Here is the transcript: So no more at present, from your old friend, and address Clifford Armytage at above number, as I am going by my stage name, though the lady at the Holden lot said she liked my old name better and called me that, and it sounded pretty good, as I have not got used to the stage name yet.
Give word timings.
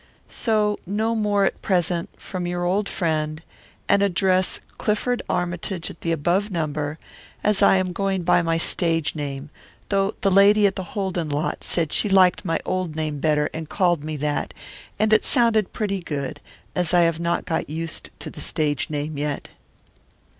So 0.29 0.79
no 0.87 1.13
more 1.13 1.45
at 1.45 1.61
present, 1.61 2.09
from 2.19 2.47
your 2.47 2.63
old 2.65 2.89
friend, 2.89 3.39
and 3.87 4.01
address 4.01 4.59
Clifford 4.79 5.21
Armytage 5.29 5.91
at 5.91 6.03
above 6.03 6.49
number, 6.49 6.97
as 7.43 7.61
I 7.61 7.75
am 7.77 7.93
going 7.93 8.23
by 8.23 8.41
my 8.41 8.57
stage 8.57 9.13
name, 9.13 9.51
though 9.89 10.15
the 10.21 10.31
lady 10.31 10.65
at 10.65 10.75
the 10.75 10.81
Holden 10.97 11.29
lot 11.29 11.63
said 11.63 11.93
she 11.93 12.09
liked 12.09 12.43
my 12.43 12.59
old 12.65 12.95
name 12.95 13.19
better 13.19 13.47
and 13.53 13.69
called 13.69 14.03
me 14.03 14.17
that, 14.17 14.55
and 14.97 15.13
it 15.13 15.23
sounded 15.23 15.71
pretty 15.71 15.99
good, 16.01 16.41
as 16.73 16.95
I 16.95 17.01
have 17.01 17.19
not 17.19 17.45
got 17.45 17.69
used 17.69 18.09
to 18.21 18.31
the 18.31 18.41
stage 18.41 18.89
name 18.89 19.19
yet. 19.19 19.49